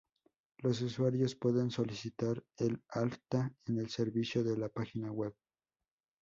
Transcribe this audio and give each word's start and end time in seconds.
Los 0.57 0.81
usuarios 0.81 1.35
pueden 1.35 1.69
solicitar 1.69 2.43
el 2.57 2.81
alta 2.89 3.53
en 3.67 3.77
el 3.77 3.91
servicio 3.91 4.41
en 4.41 4.59
la 4.59 4.67
página 4.69 5.11
web. 5.11 5.35